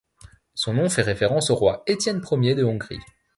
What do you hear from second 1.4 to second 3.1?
au roi Étienne Ier de Hongrie.